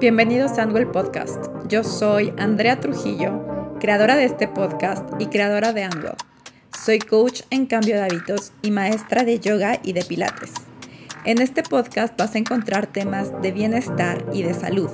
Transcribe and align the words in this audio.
Bienvenidos 0.00 0.58
a 0.58 0.62
Anwell 0.62 0.86
Podcast. 0.86 1.46
Yo 1.66 1.82
soy 1.82 2.32
Andrea 2.38 2.78
Trujillo, 2.78 3.74
creadora 3.80 4.14
de 4.14 4.26
este 4.26 4.46
podcast 4.46 5.02
y 5.18 5.26
creadora 5.26 5.72
de 5.72 5.82
Anwell. 5.82 6.14
Soy 6.72 7.00
coach 7.00 7.42
en 7.50 7.66
cambio 7.66 7.96
de 7.96 8.02
hábitos 8.02 8.52
y 8.62 8.70
maestra 8.70 9.24
de 9.24 9.40
yoga 9.40 9.80
y 9.82 9.94
de 9.94 10.04
pilates. 10.04 10.52
En 11.24 11.40
este 11.40 11.64
podcast 11.64 12.16
vas 12.16 12.36
a 12.36 12.38
encontrar 12.38 12.86
temas 12.86 13.32
de 13.42 13.50
bienestar 13.50 14.24
y 14.32 14.44
de 14.44 14.54
salud. 14.54 14.88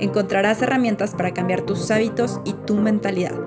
Encontrarás 0.00 0.60
herramientas 0.62 1.14
para 1.14 1.32
cambiar 1.32 1.60
tus 1.60 1.88
hábitos 1.92 2.40
y 2.44 2.54
tu 2.54 2.74
mentalidad. 2.74 3.38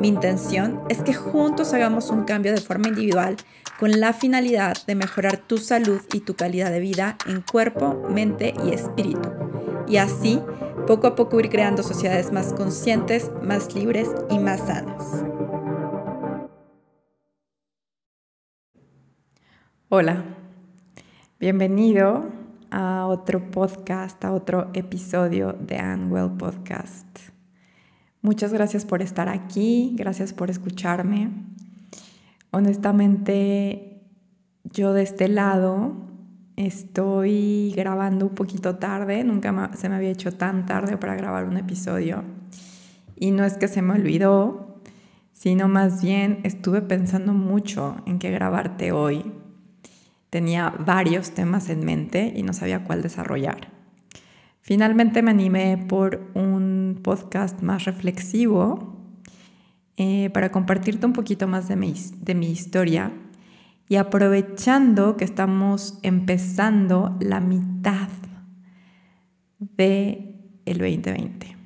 Mi 0.00 0.06
intención 0.06 0.82
es 0.88 1.02
que 1.02 1.14
juntos 1.14 1.74
hagamos 1.74 2.10
un 2.10 2.26
cambio 2.26 2.52
de 2.52 2.60
forma 2.60 2.86
individual 2.86 3.36
con 3.78 4.00
la 4.00 4.12
finalidad 4.12 4.76
de 4.86 4.94
mejorar 4.94 5.38
tu 5.38 5.58
salud 5.58 6.00
y 6.12 6.20
tu 6.20 6.34
calidad 6.34 6.70
de 6.70 6.80
vida 6.80 7.16
en 7.26 7.40
cuerpo, 7.40 8.02
mente 8.08 8.54
y 8.64 8.70
espíritu 8.70 9.30
y 9.86 9.96
así 9.96 10.40
poco 10.86 11.06
a 11.06 11.14
poco 11.14 11.40
ir 11.40 11.48
creando 11.48 11.82
sociedades 11.82 12.32
más 12.32 12.52
conscientes, 12.52 13.30
más 13.42 13.74
libres 13.74 14.08
y 14.30 14.38
más 14.38 14.60
sanas. 14.60 15.24
Hola, 19.88 20.24
bienvenido 21.38 22.26
a 22.70 23.06
otro 23.06 23.50
podcast, 23.50 24.24
a 24.24 24.32
otro 24.32 24.70
episodio 24.74 25.52
de 25.52 25.76
Unwell 25.76 26.32
Podcast. 26.36 27.06
Muchas 28.20 28.52
gracias 28.52 28.84
por 28.84 29.02
estar 29.02 29.28
aquí, 29.28 29.94
gracias 29.96 30.32
por 30.32 30.50
escucharme. 30.50 31.53
Honestamente, 32.54 34.00
yo 34.64 34.92
de 34.92 35.02
este 35.02 35.28
lado 35.28 36.04
Estoy 36.56 37.72
grabando 37.76 38.26
un 38.26 38.34
poquito 38.36 38.76
tarde, 38.76 39.24
nunca 39.24 39.72
se 39.74 39.88
me 39.88 39.96
había 39.96 40.10
hecho 40.10 40.30
tan 40.30 40.66
tarde 40.66 40.96
para 40.96 41.16
grabar 41.16 41.46
un 41.46 41.56
episodio. 41.56 42.22
Y 43.16 43.32
no 43.32 43.44
es 43.44 43.54
que 43.54 43.66
se 43.66 43.82
me 43.82 43.94
olvidó, 43.94 44.80
sino 45.32 45.66
más 45.66 46.00
bien 46.00 46.38
estuve 46.44 46.80
pensando 46.80 47.32
mucho 47.32 47.96
en 48.06 48.20
qué 48.20 48.30
grabarte 48.30 48.92
hoy. 48.92 49.32
Tenía 50.30 50.72
varios 50.78 51.32
temas 51.32 51.70
en 51.70 51.84
mente 51.84 52.32
y 52.36 52.44
no 52.44 52.52
sabía 52.52 52.84
cuál 52.84 53.02
desarrollar. 53.02 53.72
Finalmente 54.60 55.22
me 55.22 55.32
animé 55.32 55.76
por 55.76 56.30
un 56.34 57.00
podcast 57.02 57.62
más 57.62 57.84
reflexivo 57.84 58.93
eh, 59.96 60.30
para 60.30 60.50
compartirte 60.50 61.06
un 61.06 61.12
poquito 61.12 61.46
más 61.46 61.68
de 61.68 61.76
mi, 61.76 61.94
de 62.20 62.34
mi 62.34 62.50
historia 62.50 63.12
y 63.88 63.96
aprovechando 63.96 65.16
que 65.16 65.24
estamos 65.24 65.98
empezando 66.02 67.16
la 67.20 67.40
mitad 67.40 68.08
de 69.58 70.34
el 70.64 70.78
2020. 70.78 71.56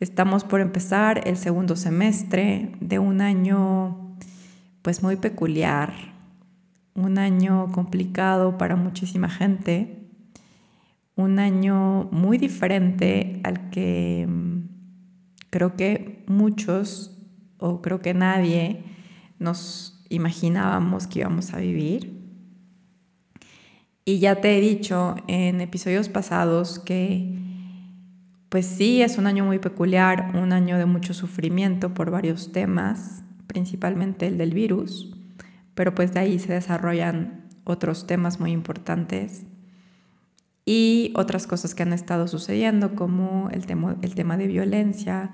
Estamos 0.00 0.44
por 0.44 0.60
empezar 0.60 1.26
el 1.28 1.36
segundo 1.36 1.76
semestre 1.76 2.72
de 2.80 2.98
un 2.98 3.20
año 3.20 4.16
pues 4.82 5.02
muy 5.02 5.16
peculiar, 5.16 5.92
un 6.94 7.18
año 7.18 7.70
complicado 7.72 8.58
para 8.58 8.74
muchísima 8.74 9.28
gente, 9.28 10.08
un 11.14 11.38
año 11.38 12.08
muy 12.10 12.38
diferente 12.38 13.40
al 13.44 13.70
que 13.70 14.26
mm, 14.28 14.51
creo 15.52 15.76
que 15.76 16.24
muchos 16.26 17.14
o 17.58 17.82
creo 17.82 18.00
que 18.00 18.14
nadie 18.14 18.82
nos 19.38 20.02
imaginábamos 20.08 21.06
que 21.06 21.20
íbamos 21.20 21.52
a 21.52 21.58
vivir. 21.58 22.18
Y 24.06 24.18
ya 24.18 24.40
te 24.40 24.56
he 24.56 24.60
dicho 24.62 25.14
en 25.28 25.60
episodios 25.60 26.08
pasados 26.08 26.78
que 26.78 27.38
pues 28.48 28.66
sí, 28.66 29.02
es 29.02 29.18
un 29.18 29.26
año 29.26 29.44
muy 29.44 29.58
peculiar, 29.58 30.32
un 30.34 30.52
año 30.52 30.78
de 30.78 30.86
mucho 30.86 31.14
sufrimiento 31.14 31.94
por 31.94 32.10
varios 32.10 32.52
temas, 32.52 33.22
principalmente 33.46 34.26
el 34.26 34.38
del 34.38 34.52
virus, 34.52 35.14
pero 35.74 35.94
pues 35.94 36.12
de 36.12 36.20
ahí 36.20 36.38
se 36.38 36.52
desarrollan 36.54 37.48
otros 37.64 38.06
temas 38.06 38.40
muy 38.40 38.52
importantes 38.52 39.44
y 40.64 41.12
otras 41.16 41.46
cosas 41.46 41.74
que 41.74 41.82
han 41.82 41.92
estado 41.92 42.28
sucediendo 42.28 42.94
como 42.94 43.48
el 43.50 43.66
tema, 43.66 43.96
el 44.02 44.14
tema 44.14 44.36
de 44.36 44.46
violencia, 44.46 45.32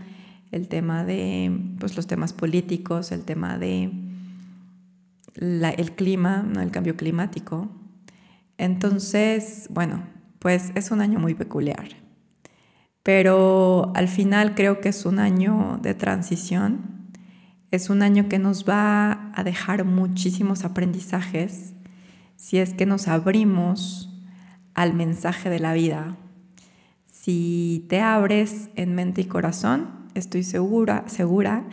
el 0.50 0.68
tema 0.68 1.04
de 1.04 1.74
pues, 1.78 1.96
los 1.96 2.06
temas 2.06 2.32
políticos, 2.32 3.12
el 3.12 3.24
tema 3.24 3.58
de 3.58 3.90
el 5.36 5.92
clima, 5.92 6.42
¿no? 6.42 6.60
el 6.60 6.70
cambio 6.70 6.96
climático. 6.96 7.68
Entonces, 8.56 9.68
bueno, 9.70 10.02
pues 10.38 10.72
es 10.74 10.90
un 10.90 11.00
año 11.00 11.18
muy 11.20 11.34
peculiar. 11.34 11.88
Pero 13.02 13.92
al 13.94 14.08
final 14.08 14.54
creo 14.54 14.80
que 14.80 14.88
es 14.88 15.06
un 15.06 15.18
año 15.18 15.78
de 15.82 15.94
transición. 15.94 17.10
Es 17.70 17.88
un 17.88 18.02
año 18.02 18.28
que 18.28 18.38
nos 18.38 18.68
va 18.68 19.30
a 19.34 19.44
dejar 19.44 19.84
muchísimos 19.84 20.64
aprendizajes 20.64 21.74
si 22.36 22.58
es 22.58 22.74
que 22.74 22.86
nos 22.86 23.08
abrimos 23.08 24.10
al 24.74 24.94
mensaje 24.94 25.50
de 25.50 25.58
la 25.58 25.72
vida. 25.72 26.16
Si 27.28 27.84
te 27.90 28.00
abres 28.00 28.70
en 28.74 28.94
mente 28.94 29.20
y 29.20 29.24
corazón, 29.24 30.06
estoy 30.14 30.42
segura, 30.42 31.04
segura 31.08 31.68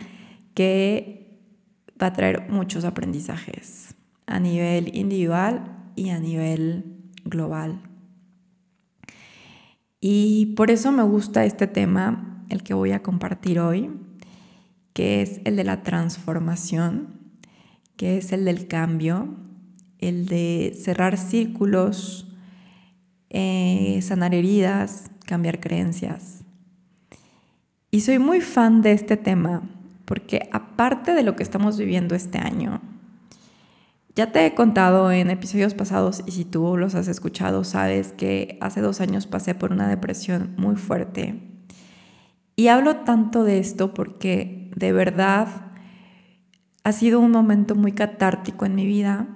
que 0.52 1.40
va 1.98 2.08
a 2.08 2.12
traer 2.12 2.50
muchos 2.50 2.84
aprendizajes 2.84 3.94
a 4.26 4.38
nivel 4.38 4.94
individual 4.94 5.92
y 5.96 6.10
a 6.10 6.18
nivel 6.18 7.08
global. 7.24 7.80
Y 9.98 10.52
por 10.56 10.70
eso 10.70 10.92
me 10.92 11.04
gusta 11.04 11.46
este 11.46 11.66
tema, 11.66 12.44
el 12.50 12.62
que 12.62 12.74
voy 12.74 12.92
a 12.92 13.02
compartir 13.02 13.58
hoy, 13.58 13.90
que 14.92 15.22
es 15.22 15.40
el 15.46 15.56
de 15.56 15.64
la 15.64 15.82
transformación, 15.82 17.18
que 17.96 18.18
es 18.18 18.32
el 18.32 18.44
del 18.44 18.68
cambio, 18.68 19.34
el 20.00 20.26
de 20.26 20.78
cerrar 20.78 21.16
círculos, 21.16 22.25
eh, 23.30 24.00
sanar 24.02 24.34
heridas, 24.34 25.10
cambiar 25.26 25.60
creencias. 25.60 26.44
Y 27.90 28.00
soy 28.00 28.18
muy 28.18 28.40
fan 28.40 28.82
de 28.82 28.92
este 28.92 29.16
tema 29.16 29.62
porque 30.04 30.48
aparte 30.52 31.14
de 31.14 31.22
lo 31.22 31.36
que 31.36 31.42
estamos 31.42 31.78
viviendo 31.78 32.14
este 32.14 32.38
año, 32.38 32.80
ya 34.14 34.32
te 34.32 34.46
he 34.46 34.54
contado 34.54 35.12
en 35.12 35.28
episodios 35.30 35.74
pasados 35.74 36.22
y 36.26 36.30
si 36.30 36.46
tú 36.46 36.78
los 36.78 36.94
has 36.94 37.08
escuchado, 37.08 37.64
sabes 37.64 38.12
que 38.12 38.56
hace 38.62 38.80
dos 38.80 39.02
años 39.02 39.26
pasé 39.26 39.54
por 39.54 39.72
una 39.72 39.88
depresión 39.88 40.54
muy 40.56 40.76
fuerte. 40.76 41.42
Y 42.56 42.68
hablo 42.68 42.96
tanto 42.96 43.44
de 43.44 43.58
esto 43.58 43.92
porque 43.92 44.70
de 44.74 44.92
verdad 44.92 45.48
ha 46.82 46.92
sido 46.92 47.20
un 47.20 47.30
momento 47.30 47.74
muy 47.74 47.92
catártico 47.92 48.64
en 48.64 48.74
mi 48.74 48.86
vida, 48.86 49.35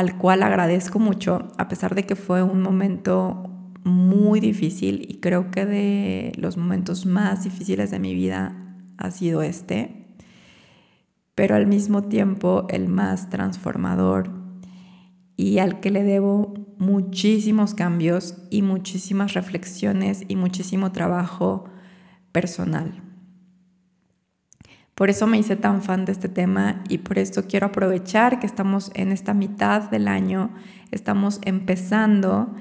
al 0.00 0.16
cual 0.16 0.42
agradezco 0.42 0.98
mucho, 0.98 1.48
a 1.58 1.68
pesar 1.68 1.94
de 1.94 2.04
que 2.04 2.16
fue 2.16 2.42
un 2.42 2.62
momento 2.62 3.50
muy 3.84 4.40
difícil 4.40 5.04
y 5.06 5.20
creo 5.20 5.50
que 5.50 5.66
de 5.66 6.32
los 6.38 6.56
momentos 6.56 7.04
más 7.04 7.44
difíciles 7.44 7.90
de 7.90 7.98
mi 7.98 8.14
vida 8.14 8.56
ha 8.96 9.10
sido 9.10 9.42
este, 9.42 10.06
pero 11.34 11.54
al 11.54 11.66
mismo 11.66 12.04
tiempo 12.04 12.66
el 12.70 12.88
más 12.88 13.28
transformador 13.28 14.30
y 15.36 15.58
al 15.58 15.80
que 15.80 15.90
le 15.90 16.02
debo 16.02 16.54
muchísimos 16.78 17.74
cambios 17.74 18.36
y 18.48 18.62
muchísimas 18.62 19.34
reflexiones 19.34 20.24
y 20.28 20.36
muchísimo 20.36 20.92
trabajo 20.92 21.64
personal. 22.32 23.09
Por 24.94 25.10
eso 25.10 25.26
me 25.26 25.38
hice 25.38 25.56
tan 25.56 25.82
fan 25.82 26.04
de 26.04 26.12
este 26.12 26.28
tema 26.28 26.82
y 26.88 26.98
por 26.98 27.18
esto 27.18 27.44
quiero 27.48 27.68
aprovechar 27.68 28.38
que 28.38 28.46
estamos 28.46 28.90
en 28.94 29.12
esta 29.12 29.32
mitad 29.32 29.90
del 29.90 30.08
año, 30.08 30.50
estamos 30.90 31.40
empezando 31.44 32.54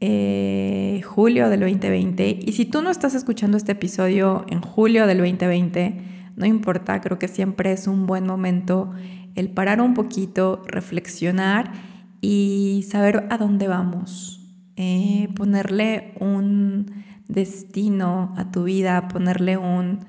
eh, 0.00 1.00
julio 1.04 1.48
del 1.48 1.60
2020. 1.60 2.40
Y 2.42 2.52
si 2.52 2.64
tú 2.64 2.82
no 2.82 2.90
estás 2.90 3.14
escuchando 3.14 3.56
este 3.56 3.72
episodio 3.72 4.44
en 4.48 4.60
julio 4.60 5.06
del 5.06 5.18
2020, 5.18 6.12
no 6.36 6.46
importa, 6.46 7.00
creo 7.00 7.18
que 7.18 7.28
siempre 7.28 7.72
es 7.72 7.86
un 7.86 8.06
buen 8.06 8.26
momento 8.26 8.90
el 9.34 9.50
parar 9.50 9.80
un 9.80 9.94
poquito, 9.94 10.62
reflexionar 10.66 11.72
y 12.20 12.84
saber 12.88 13.26
a 13.30 13.38
dónde 13.38 13.68
vamos. 13.68 14.40
Eh, 14.76 15.28
ponerle 15.36 16.14
un 16.18 17.04
destino 17.28 18.34
a 18.36 18.50
tu 18.50 18.64
vida, 18.64 19.08
ponerle 19.08 19.56
un, 19.56 20.00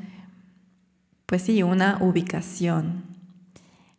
pues 1.34 1.42
sí, 1.42 1.64
una 1.64 1.98
ubicación. 2.00 3.06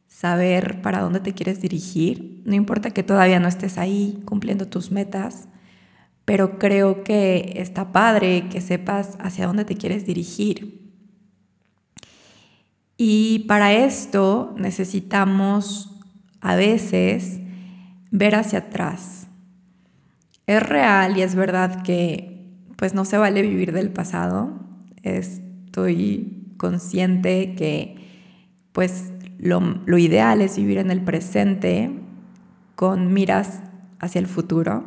Saber 0.07 0.81
para 0.83 1.01
dónde 1.01 1.19
te 1.19 1.35
quieres 1.35 1.61
dirigir. 1.61 2.45
No 2.45 2.55
importa 2.55 2.93
que 2.93 3.03
todavía 3.03 3.41
no 3.41 3.49
estés 3.49 3.77
ahí 3.77 4.23
cumpliendo 4.25 4.69
tus 4.69 4.93
metas, 4.93 5.49
pero 6.25 6.61
creo 6.61 7.03
que 7.03 7.55
está 7.57 7.91
padre 7.91 8.49
que 8.51 8.61
sepas 8.61 9.19
hacia 9.19 9.49
dónde 9.49 9.65
te 9.65 9.75
quieres 9.75 10.07
dirigir. 10.07 10.93
Y 12.97 13.41
para 13.49 13.73
esto 13.73 14.55
necesitamos 14.57 15.91
a 16.41 16.55
veces 16.55 17.41
ver 18.13 18.37
hacia 18.37 18.61
atrás. 18.61 19.27
Es 20.47 20.63
real 20.63 21.17
y 21.17 21.23
es 21.23 21.35
verdad 21.35 21.83
que 21.83 22.55
pues 22.77 22.95
no 22.95 23.05
se 23.05 23.19
vale 23.19 23.43
vivir 23.43 23.73
del 23.73 23.91
pasado. 23.91 24.53
Estoy 25.03 26.44
consciente 26.65 27.55
que 27.55 27.97
pues 28.73 29.13
lo, 29.39 29.61
lo 29.85 29.99
ideal 29.99 30.41
es 30.41 30.57
vivir 30.57 30.79
en 30.79 30.91
el 30.91 31.03
presente 31.03 31.91
con 32.75 33.13
miras 33.13 33.61
hacia 34.01 34.19
el 34.19 34.27
futuro. 34.27 34.85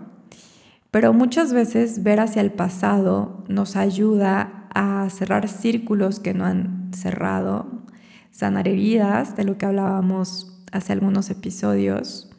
Pero 0.89 1.13
muchas 1.13 1.53
veces 1.53 2.01
ver 2.01 2.19
hacia 2.19 2.41
el 2.41 2.51
pasado 2.51 3.43
nos 3.47 3.75
ayuda 3.75 4.67
a 4.73 5.07
cerrar 5.11 5.47
círculos 5.47 6.19
que 6.19 6.33
no 6.33 6.45
han 6.45 6.89
cerrado, 6.95 7.83
sanar 8.31 8.67
heridas, 8.67 9.35
de 9.35 9.43
lo 9.43 9.59
que 9.59 9.67
hablábamos 9.67 10.59
hace 10.71 10.93
algunos 10.93 11.29
episodios, 11.29 12.31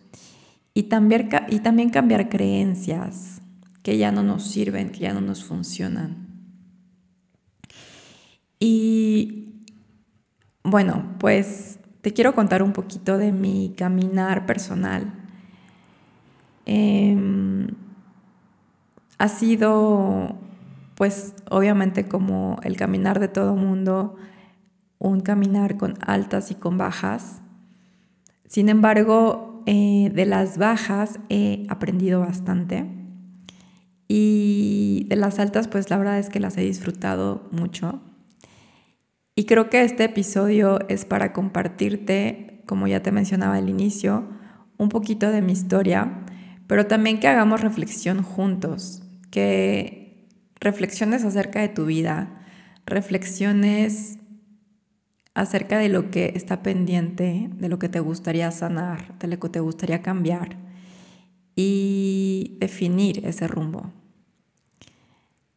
y 0.75 0.85
también, 0.85 1.29
y 1.49 1.61
también 1.61 1.91
cambiar 1.91 2.29
creencias 2.29 3.41
que 3.85 3.99
ya 3.99 4.11
no 4.11 4.25
nos 4.25 4.43
sirven, 4.51 4.91
que 4.91 5.01
ya 5.01 5.15
no 5.15 5.21
nos 5.21 5.45
funcionan. 5.45 6.28
Y 8.59 9.65
bueno, 10.65 11.17
pues 11.19 11.79
te 12.03 12.13
quiero 12.13 12.35
contar 12.35 12.63
un 12.63 12.73
poquito 12.73 13.19
de 13.19 13.33
mi 13.33 13.75
caminar 13.77 14.47
personal. 14.47 15.13
Em, 16.67 17.69
ha 19.19 19.29
sido, 19.29 20.37
pues 20.95 21.35
obviamente 21.51 22.07
como 22.07 22.59
el 22.63 22.77
caminar 22.77 23.21
de 23.21 23.29
todo 23.29 23.57
mundo, 23.57 24.17
un 24.99 25.21
caminar 25.21 25.77
con 25.77 25.95
altas 26.01 26.51
y 26.51 26.55
con 26.55 26.79
bajas. 26.79 27.41
Sin 28.47 28.69
embargo, 28.69 29.63
eh, 29.67 30.11
de 30.15 30.27
las 30.27 30.59
bajas 30.59 31.21
he 31.29 31.67
aprendido 31.69 32.21
bastante 32.21 32.87
y 34.09 35.05
de 35.09 35.17
las 35.17 35.39
altas, 35.39 35.69
pues 35.69 35.91
la 35.91 35.99
verdad 35.99 36.19
es 36.19 36.31
que 36.31 36.41
las 36.41 36.57
he 36.57 36.63
disfrutado 36.63 37.47
mucho. 37.51 38.01
Y 39.39 39.45
creo 39.45 39.71
que 39.71 39.85
este 39.85 40.03
episodio 40.03 40.81
es 40.89 41.05
para 41.05 41.33
compartirte, 41.33 42.61
como 42.67 42.89
ya 42.89 43.05
te 43.05 43.13
mencionaba 43.13 43.55
al 43.55 43.69
inicio, 43.69 44.29
un 44.79 44.89
poquito 44.89 45.31
de 45.31 45.43
mi 45.43 45.53
historia, 45.53 46.25
pero 46.67 46.89
también 46.89 47.21
que 47.21 47.29
hagamos 47.29 47.61
reflexión 47.61 48.25
juntos 48.25 49.05
que 49.31 50.27
reflexiones 50.59 51.25
acerca 51.25 51.61
de 51.61 51.69
tu 51.69 51.87
vida, 51.87 52.45
reflexiones 52.85 54.19
acerca 55.35 55.79
de 55.79 55.89
lo 55.89 56.11
que 56.11 56.33
está 56.35 56.65
pendiente, 56.65 57.49
de 57.53 57.69
lo 57.69 57.79
que 57.79 57.89
te 57.89 58.01
gustaría 58.01 58.51
sanar, 58.51 59.17
de 59.21 59.29
lo 59.29 59.39
que 59.39 59.51
te 59.51 59.61
gustaría 59.61 60.03
cambiar 60.03 60.57
y 61.55 62.57
definir 62.59 63.25
ese 63.25 63.47
rumbo. 63.47 63.93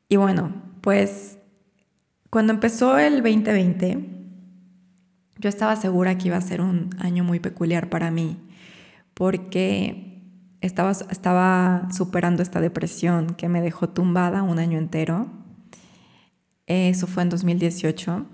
Y 0.07 0.17
bueno, 0.17 0.53
pues 0.81 1.39
cuando 2.31 2.53
empezó 2.53 2.97
el 2.97 3.21
2020, 3.21 4.07
yo 5.37 5.49
estaba 5.49 5.75
segura 5.75 6.17
que 6.17 6.29
iba 6.29 6.37
a 6.37 6.41
ser 6.41 6.61
un 6.61 6.89
año 6.97 7.25
muy 7.25 7.41
peculiar 7.41 7.89
para 7.89 8.09
mí, 8.09 8.37
porque 9.13 10.23
estaba, 10.61 11.89
superando 11.91 12.41
esta 12.41 12.61
depresión 12.61 13.35
que 13.35 13.49
me 13.49 13.61
dejó 13.61 13.89
tumbada 13.89 14.43
un 14.43 14.59
año 14.59 14.77
entero. 14.77 15.27
Eso 16.67 17.05
fue 17.05 17.23
en 17.23 17.29
2018. 17.29 18.25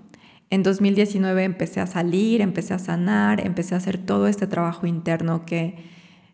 En 0.50 0.62
2019 0.62 1.42
empecé 1.42 1.80
a 1.80 1.88
salir, 1.88 2.40
empecé 2.40 2.74
a 2.74 2.78
sanar, 2.78 3.44
empecé 3.44 3.74
a 3.74 3.78
hacer 3.78 3.98
todo 3.98 4.28
este 4.28 4.46
trabajo 4.46 4.86
interno 4.86 5.44
que 5.44 5.76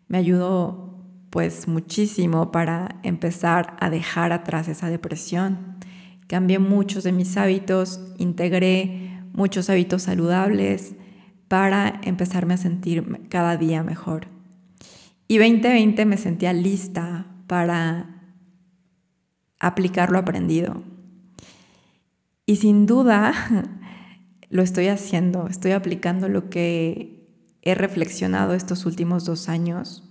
me 0.08 0.18
ayudó 0.18 1.02
pues 1.30 1.66
muchísimo 1.66 2.52
para 2.52 3.00
empezar 3.02 3.74
a 3.80 3.88
dejar 3.88 4.32
atrás 4.32 4.68
esa 4.68 4.90
depresión. 4.90 5.73
Cambié 6.26 6.58
muchos 6.58 7.04
de 7.04 7.12
mis 7.12 7.36
hábitos, 7.36 8.00
integré 8.18 9.20
muchos 9.32 9.68
hábitos 9.68 10.02
saludables 10.02 10.94
para 11.48 12.00
empezarme 12.02 12.54
a 12.54 12.58
sentir 12.58 13.28
cada 13.28 13.56
día 13.56 13.82
mejor. 13.82 14.28
Y 15.28 15.38
2020 15.38 16.04
me 16.06 16.16
sentía 16.16 16.52
lista 16.52 17.26
para 17.46 18.22
aplicar 19.58 20.10
lo 20.10 20.18
aprendido. 20.18 20.82
Y 22.46 22.56
sin 22.56 22.86
duda 22.86 23.32
lo 24.50 24.62
estoy 24.62 24.88
haciendo, 24.88 25.46
estoy 25.48 25.72
aplicando 25.72 26.28
lo 26.28 26.50
que 26.50 27.28
he 27.62 27.74
reflexionado 27.74 28.54
estos 28.54 28.86
últimos 28.86 29.24
dos 29.24 29.48
años. 29.48 30.02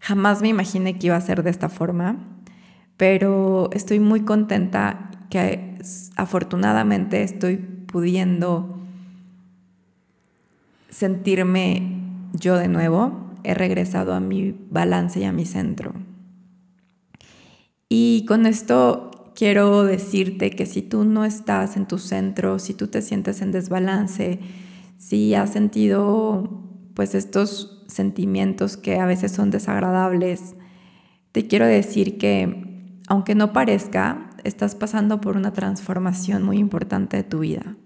Jamás 0.00 0.40
me 0.42 0.48
imaginé 0.48 0.98
que 0.98 1.08
iba 1.08 1.16
a 1.16 1.20
ser 1.20 1.42
de 1.42 1.50
esta 1.50 1.68
forma, 1.68 2.42
pero 2.96 3.70
estoy 3.72 4.00
muy 4.00 4.22
contenta 4.22 5.10
que 5.30 5.78
afortunadamente 6.16 7.22
estoy 7.22 7.56
pudiendo 7.56 8.80
sentirme 10.90 12.00
yo 12.32 12.56
de 12.56 12.68
nuevo, 12.68 13.32
he 13.44 13.54
regresado 13.54 14.14
a 14.14 14.20
mi 14.20 14.54
balance 14.70 15.20
y 15.20 15.24
a 15.24 15.32
mi 15.32 15.44
centro. 15.44 15.92
Y 17.88 18.24
con 18.26 18.46
esto 18.46 19.32
quiero 19.34 19.84
decirte 19.84 20.50
que 20.50 20.66
si 20.66 20.82
tú 20.82 21.04
no 21.04 21.24
estás 21.24 21.76
en 21.76 21.86
tu 21.86 21.98
centro, 21.98 22.58
si 22.58 22.74
tú 22.74 22.88
te 22.88 23.02
sientes 23.02 23.42
en 23.42 23.52
desbalance, 23.52 24.40
si 24.98 25.34
has 25.34 25.50
sentido 25.52 26.62
pues 26.94 27.14
estos 27.14 27.84
sentimientos 27.88 28.76
que 28.76 28.98
a 28.98 29.06
veces 29.06 29.32
son 29.32 29.50
desagradables, 29.50 30.54
te 31.32 31.46
quiero 31.46 31.66
decir 31.66 32.18
que 32.18 32.92
aunque 33.06 33.34
no 33.34 33.52
parezca, 33.52 34.30
estás 34.46 34.74
pasando 34.74 35.20
por 35.20 35.36
una 35.36 35.52
transformación 35.52 36.42
muy 36.42 36.58
importante 36.58 37.16
de 37.16 37.24
tu 37.24 37.40
vida. 37.40 37.76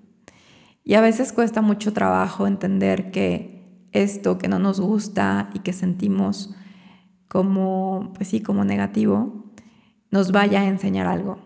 Y 0.85 0.95
a 0.95 1.01
veces 1.01 1.33
cuesta 1.33 1.63
mucho 1.63 1.93
trabajo 1.93 2.47
entender 2.47 3.11
que 3.11 3.89
esto 3.93 4.39
que 4.39 4.49
no 4.49 4.59
nos 4.59 4.81
gusta 4.81 5.51
y 5.55 5.61
que 5.61 5.73
sentimos 5.73 6.55
como, 7.29 8.13
pues 8.15 8.29
sí, 8.29 8.41
como 8.41 8.65
negativo, 8.65 9.53
nos 10.11 10.33
vaya 10.33 10.63
a 10.63 10.67
enseñar 10.67 11.07
algo. 11.07 11.39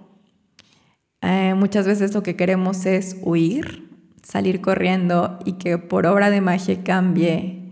Eh, 1.21 1.55
muchas 1.55 1.87
veces 1.87 2.15
lo 2.15 2.23
que 2.23 2.37
queremos 2.37 2.87
es 2.87 3.19
huir, 3.23 3.91
salir 4.23 4.61
corriendo 4.61 5.39
y 5.45 5.53
que 5.53 5.79
por 5.79 6.07
obra 6.07 6.31
de 6.31 6.41
magia 6.41 6.83
cambie 6.83 7.65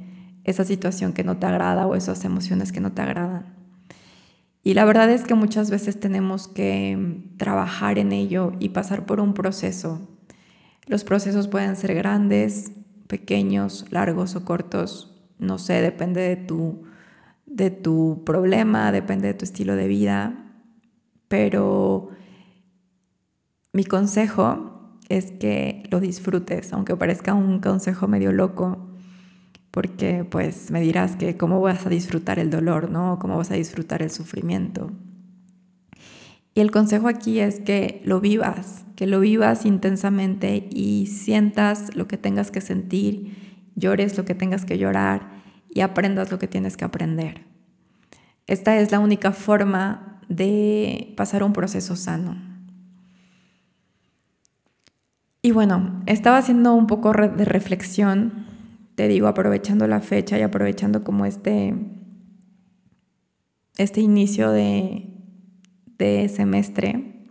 esa 0.44 0.64
situación 0.64 1.12
que 1.12 1.24
no 1.24 1.38
te 1.38 1.46
agrada 1.46 1.86
o 1.86 1.94
esas 1.94 2.24
emociones 2.24 2.72
que 2.72 2.80
no 2.80 2.92
te 2.92 3.02
agradan. 3.02 3.51
Y 4.62 4.74
la 4.74 4.84
verdad 4.84 5.10
es 5.10 5.24
que 5.24 5.34
muchas 5.34 5.70
veces 5.70 5.98
tenemos 5.98 6.46
que 6.46 7.24
trabajar 7.36 7.98
en 7.98 8.12
ello 8.12 8.52
y 8.60 8.68
pasar 8.68 9.06
por 9.06 9.20
un 9.20 9.34
proceso. 9.34 10.08
Los 10.86 11.04
procesos 11.04 11.48
pueden 11.48 11.74
ser 11.76 11.94
grandes, 11.94 12.72
pequeños, 13.08 13.86
largos 13.90 14.36
o 14.36 14.44
cortos, 14.44 15.12
no 15.38 15.58
sé, 15.58 15.82
depende 15.82 16.20
de 16.20 16.36
tu, 16.36 16.84
de 17.46 17.70
tu 17.70 18.22
problema, 18.24 18.92
depende 18.92 19.28
de 19.28 19.34
tu 19.34 19.44
estilo 19.44 19.74
de 19.74 19.88
vida, 19.88 20.62
pero 21.28 22.08
mi 23.72 23.84
consejo 23.84 24.98
es 25.08 25.32
que 25.32 25.82
lo 25.90 25.98
disfrutes, 25.98 26.72
aunque 26.72 26.96
parezca 26.96 27.34
un 27.34 27.60
consejo 27.60 28.06
medio 28.06 28.32
loco, 28.32 28.91
porque 29.72 30.24
pues 30.24 30.70
me 30.70 30.80
dirás 30.80 31.16
que 31.16 31.36
cómo 31.36 31.60
vas 31.60 31.86
a 31.86 31.88
disfrutar 31.88 32.38
el 32.38 32.50
dolor, 32.50 32.90
¿no? 32.90 33.18
¿Cómo 33.18 33.38
vas 33.38 33.50
a 33.50 33.54
disfrutar 33.54 34.02
el 34.02 34.10
sufrimiento? 34.10 34.92
Y 36.54 36.60
el 36.60 36.70
consejo 36.70 37.08
aquí 37.08 37.40
es 37.40 37.60
que 37.60 38.02
lo 38.04 38.20
vivas, 38.20 38.84
que 38.94 39.06
lo 39.06 39.18
vivas 39.18 39.64
intensamente 39.64 40.68
y 40.70 41.06
sientas 41.06 41.96
lo 41.96 42.06
que 42.06 42.18
tengas 42.18 42.50
que 42.50 42.60
sentir, 42.60 43.34
llores 43.74 44.18
lo 44.18 44.26
que 44.26 44.34
tengas 44.34 44.66
que 44.66 44.76
llorar 44.76 45.42
y 45.70 45.80
aprendas 45.80 46.30
lo 46.30 46.38
que 46.38 46.48
tienes 46.48 46.76
que 46.76 46.84
aprender. 46.84 47.46
Esta 48.46 48.78
es 48.78 48.92
la 48.92 48.98
única 48.98 49.32
forma 49.32 50.20
de 50.28 51.14
pasar 51.16 51.42
un 51.42 51.54
proceso 51.54 51.96
sano. 51.96 52.36
Y 55.40 55.52
bueno, 55.52 56.02
estaba 56.04 56.36
haciendo 56.36 56.74
un 56.74 56.86
poco 56.86 57.12
de 57.12 57.46
reflexión, 57.46 58.51
te 58.94 59.08
digo, 59.08 59.26
aprovechando 59.26 59.86
la 59.86 60.00
fecha 60.00 60.38
y 60.38 60.42
aprovechando 60.42 61.02
como 61.02 61.24
este, 61.24 61.74
este 63.78 64.00
inicio 64.00 64.50
de, 64.50 65.08
semestre 66.34 67.28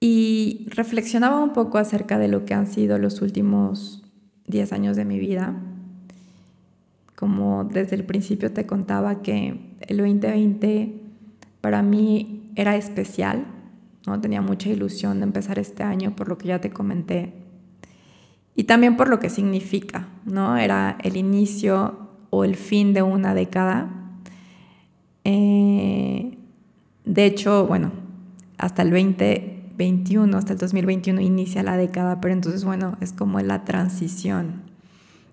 y 0.00 0.66
reflexionaba 0.70 1.44
un 1.44 1.52
poco 1.52 1.78
acerca 1.78 2.18
de 2.18 2.26
lo 2.26 2.44
que 2.44 2.54
han 2.54 2.66
sido 2.66 2.98
los 2.98 3.22
últimos 3.22 4.02
10 4.48 4.72
años 4.72 4.96
de 4.96 5.04
mi 5.04 5.20
vida. 5.20 5.54
Como 7.14 7.62
desde 7.62 7.94
el 7.94 8.04
principio 8.04 8.52
te 8.52 8.66
contaba 8.66 9.22
que 9.22 9.76
el 9.78 9.96
2020 9.98 11.00
para 11.60 11.82
mí 11.82 12.50
era 12.56 12.74
especial, 12.74 13.46
¿no? 14.08 14.20
tenía 14.20 14.42
mucha 14.42 14.68
ilusión 14.68 15.20
de 15.20 15.26
empezar 15.26 15.60
este 15.60 15.84
año 15.84 16.16
por 16.16 16.28
lo 16.28 16.38
que 16.38 16.48
ya 16.48 16.60
te 16.60 16.70
comenté 16.70 17.45
y 18.56 18.64
también 18.64 18.96
por 18.96 19.08
lo 19.08 19.20
que 19.20 19.28
significa, 19.28 20.08
¿no? 20.24 20.56
Era 20.56 20.96
el 21.02 21.16
inicio 21.16 22.08
o 22.30 22.42
el 22.42 22.56
fin 22.56 22.94
de 22.94 23.02
una 23.02 23.34
década. 23.34 23.90
Eh, 25.24 26.38
de 27.04 27.26
hecho, 27.26 27.66
bueno, 27.66 27.92
hasta 28.56 28.80
el 28.80 28.90
2021, 28.90 30.38
hasta 30.38 30.54
el 30.54 30.58
2021 30.58 31.20
inicia 31.20 31.62
la 31.62 31.76
década, 31.76 32.18
pero 32.22 32.32
entonces, 32.32 32.64
bueno, 32.64 32.96
es 33.02 33.12
como 33.12 33.38
la 33.40 33.64
transición. 33.66 34.62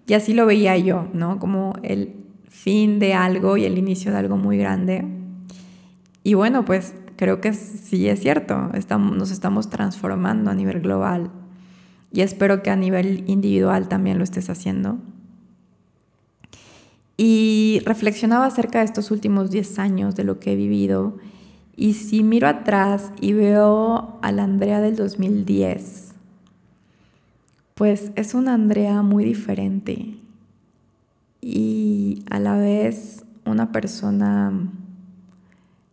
Y 0.06 0.16
así 0.16 0.34
lo 0.34 0.46
veía 0.46 0.78
yo, 0.78 1.08
¿no? 1.14 1.40
Como 1.40 1.76
el 1.82 2.16
fin 2.50 3.00
de 3.00 3.14
algo 3.14 3.56
y 3.56 3.64
el 3.64 3.78
inicio 3.78 4.12
de 4.12 4.18
algo 4.18 4.36
muy 4.36 4.58
grande. 4.58 5.06
Y 6.24 6.34
bueno, 6.34 6.66
pues 6.66 6.94
creo 7.16 7.40
que 7.40 7.54
sí 7.54 8.10
es 8.10 8.20
cierto, 8.20 8.70
estamos, 8.74 9.16
nos 9.16 9.32
estamos 9.32 9.70
transformando 9.70 10.52
a 10.52 10.56
nivel 10.56 10.82
global 10.82 11.32
y 12.14 12.22
espero 12.22 12.62
que 12.62 12.70
a 12.70 12.76
nivel 12.76 13.24
individual 13.28 13.90
también 13.90 14.20
lo 14.20 14.24
estés 14.24 14.50
haciendo. 14.50 15.00
Y 17.18 17.82
reflexionaba 17.86 18.46
acerca 18.46 18.80
de 18.80 18.86
estos 18.86 19.10
últimos 19.10 19.50
10 19.50 19.80
años, 19.80 20.16
de 20.16 20.24
lo 20.24 20.40
que 20.40 20.54
he 20.54 20.56
vivido, 20.56 21.18
y 21.76 21.94
si 21.94 22.24
miro 22.24 22.48
atrás 22.48 23.12
y 23.20 23.34
veo 23.34 24.20
a 24.22 24.32
la 24.32 24.44
Andrea 24.44 24.80
del 24.80 24.96
2010, 24.96 26.14
pues 27.74 28.12
es 28.16 28.36
una 28.36 28.54
Andrea 28.54 29.02
muy 29.02 29.26
diferente 29.26 30.16
y 31.42 32.24
a 32.30 32.40
la 32.40 32.56
vez 32.58 33.26
una 33.46 33.72
persona 33.72 34.54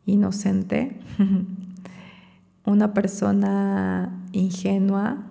inocente, 0.04 1.00
una 2.66 2.92
persona 2.92 4.22
ingenua, 4.32 5.29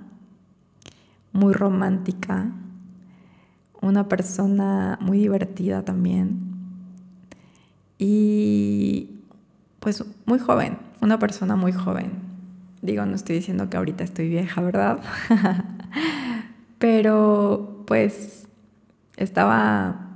muy 1.39 1.53
romántica, 1.53 2.51
una 3.81 4.09
persona 4.09 4.97
muy 5.01 5.19
divertida 5.19 5.83
también 5.83 6.49
y 7.97 9.09
pues 9.79 10.03
muy 10.25 10.39
joven, 10.39 10.77
una 11.01 11.17
persona 11.17 11.55
muy 11.55 11.71
joven. 11.71 12.11
Digo, 12.81 13.05
no 13.05 13.15
estoy 13.15 13.37
diciendo 13.37 13.69
que 13.69 13.77
ahorita 13.77 14.03
estoy 14.03 14.29
vieja, 14.29 14.61
¿verdad? 14.61 14.99
Pero 16.79 17.83
pues 17.87 18.47
estaba 19.17 20.09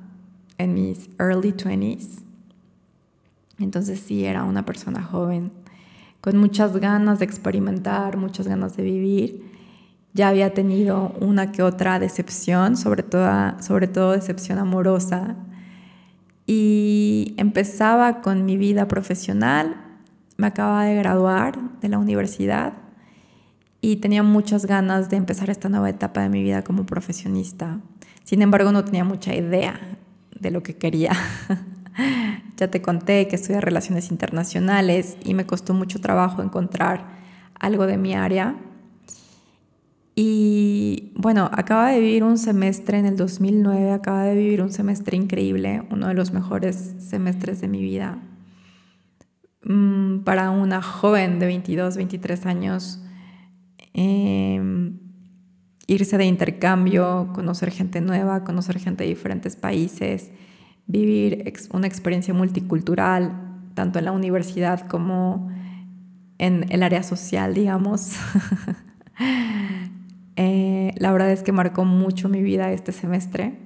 en 0.57 0.73
mis 0.73 1.09
early 1.19 1.51
20s. 1.53 2.21
Entonces 3.59 3.99
sí, 3.99 4.25
era 4.25 4.43
una 4.43 4.65
persona 4.65 5.03
joven, 5.03 5.51
con 6.21 6.37
muchas 6.37 6.77
ganas 6.77 7.19
de 7.19 7.25
experimentar, 7.25 8.17
muchas 8.17 8.47
ganas 8.47 8.75
de 8.77 8.83
vivir 8.83 9.42
ya 10.13 10.27
había 10.29 10.53
tenido 10.53 11.13
una 11.19 11.51
que 11.51 11.63
otra 11.63 11.99
decepción, 11.99 12.77
sobre 12.77 13.03
todo, 13.03 13.27
sobre 13.61 13.87
todo 13.87 14.11
decepción 14.11 14.59
amorosa, 14.59 15.35
y 16.45 17.33
empezaba 17.37 18.21
con 18.21 18.45
mi 18.45 18.57
vida 18.57 18.87
profesional, 18.87 19.75
me 20.37 20.47
acababa 20.47 20.85
de 20.85 20.95
graduar 20.95 21.57
de 21.79 21.89
la 21.89 21.97
universidad 21.97 22.73
y 23.81 23.97
tenía 23.97 24.23
muchas 24.23 24.65
ganas 24.65 25.09
de 25.09 25.17
empezar 25.17 25.49
esta 25.49 25.69
nueva 25.69 25.89
etapa 25.89 26.21
de 26.21 26.29
mi 26.29 26.43
vida 26.43 26.63
como 26.63 26.85
profesionista. 26.85 27.79
Sin 28.23 28.41
embargo, 28.41 28.71
no 28.71 28.83
tenía 28.85 29.03
mucha 29.03 29.35
idea 29.35 29.79
de 30.39 30.51
lo 30.51 30.63
que 30.63 30.75
quería. 30.75 31.11
ya 32.57 32.69
te 32.69 32.81
conté 32.81 33.27
que 33.27 33.35
estudié 33.35 33.61
relaciones 33.61 34.11
internacionales 34.11 35.17
y 35.23 35.33
me 35.33 35.45
costó 35.45 35.73
mucho 35.73 36.01
trabajo 36.01 36.41
encontrar 36.41 37.05
algo 37.59 37.85
de 37.87 37.97
mi 37.97 38.15
área 38.15 38.55
y 40.15 41.11
bueno, 41.15 41.49
acaba 41.51 41.89
de 41.89 41.99
vivir 41.99 42.23
un 42.23 42.37
semestre 42.37 42.99
en 42.99 43.07
el 43.07 43.17
2009, 43.17 43.91
acaba 43.91 44.23
de 44.25 44.35
vivir 44.35 44.61
un 44.61 44.71
semestre 44.71 45.17
increíble, 45.17 45.83
uno 45.89 46.07
de 46.07 46.13
los 46.13 46.31
mejores 46.33 46.95
semestres 46.99 47.61
de 47.61 47.67
mi 47.67 47.81
vida. 47.81 48.19
Mm, 49.63 50.19
para 50.19 50.51
una 50.51 50.81
joven 50.81 51.39
de 51.39 51.47
22, 51.47 51.97
23 51.97 52.45
años, 52.45 53.01
em, 53.93 54.99
irse 55.87 56.17
de 56.17 56.25
intercambio, 56.25 57.31
conocer 57.33 57.71
gente 57.71 57.99
nueva, 57.99 58.43
conocer 58.43 58.79
gente 58.79 59.03
de 59.03 59.09
diferentes 59.09 59.55
países, 59.55 60.31
vivir 60.85 61.51
una 61.71 61.87
experiencia 61.87 62.33
multicultural, 62.35 63.31
tanto 63.73 63.99
en 63.99 64.05
la 64.05 64.11
universidad 64.11 64.87
como 64.87 65.49
en 66.37 66.65
el 66.69 66.83
área 66.83 67.01
social, 67.01 67.53
digamos. 67.55 68.11
Eh, 70.35 70.93
la 70.97 71.11
verdad 71.11 71.31
es 71.31 71.43
que 71.43 71.51
marcó 71.51 71.85
mucho 71.85 72.29
mi 72.29 72.41
vida 72.41 72.71
este 72.71 72.91
semestre. 72.91 73.59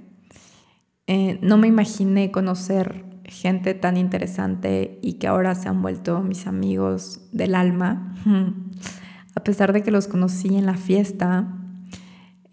Eh, 1.08 1.40
no 1.42 1.58
me 1.58 1.68
imaginé 1.68 2.32
conocer 2.32 3.06
gente 3.24 3.74
tan 3.74 3.98
interesante 3.98 5.00
y 5.02 5.14
que 5.14 5.28
ahora 5.28 5.56
se 5.56 5.70
han 5.70 5.82
vuelto 5.82 6.22
mis 6.22 6.48
amigos 6.48 7.22
del 7.32 7.56
alma. 7.56 8.16
A 9.36 9.44
pesar 9.44 9.72
de 9.72 9.84
que 9.84 9.92
los 9.92 10.08
conocí 10.08 10.56
en 10.56 10.66
la 10.66 10.76
fiesta, 10.76 11.48